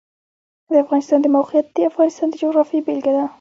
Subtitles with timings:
[0.69, 3.25] د افغانستان د موقعیت د افغانستان د جغرافیې بېلګه ده.